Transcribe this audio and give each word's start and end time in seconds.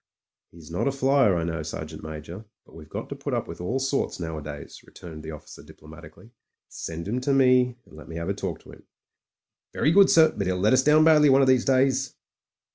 "He's 0.49 0.71
not 0.71 0.87
a 0.87 0.91
flier, 0.91 1.35
I 1.37 1.43
know, 1.43 1.61
Sergeant 1.61 2.01
Major, 2.01 2.45
but 2.65 2.73
we've 2.73 2.89
got 2.89 3.07
to 3.09 3.15
put 3.15 3.35
up 3.35 3.47
with 3.47 3.61
all 3.61 3.77
sorts 3.77 4.19
nowadays," 4.19 4.81
returned 4.83 5.21
the 5.21 5.29
officer 5.29 5.61
diplomatically. 5.61 6.31
"Send 6.69 7.07
him 7.07 7.21
to 7.21 7.31
me, 7.33 7.77
and 7.85 7.95
let 7.97 8.09
me 8.09 8.15
have 8.15 8.27
a 8.27 8.33
talk 8.33 8.61
to 8.61 8.71
him." 8.71 8.87
"Very 9.73 9.91
good, 9.91 10.09
sir; 10.09 10.33
but 10.35 10.47
'e'll 10.47 10.57
let 10.57 10.73
us 10.73 10.83
down 10.83 11.03
badly 11.03 11.29
one 11.29 11.43
of 11.43 11.47
these 11.47 11.65
days." 11.65 12.15